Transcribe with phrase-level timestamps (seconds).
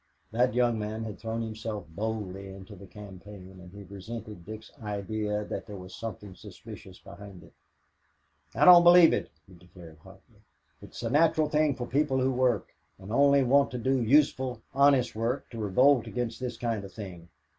[0.31, 5.45] That young man had thrown himself boldly into the campaign and he resented Dick's idea
[5.45, 7.53] that there was something suspicious behind it.
[8.55, 10.41] "I don't believe it," he declared hotly.
[10.81, 15.15] "It's the natural thing for people who work, and only want to do useful, honest
[15.15, 17.29] work, to revolt against this kind of thing.